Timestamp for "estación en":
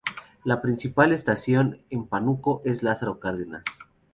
1.11-2.07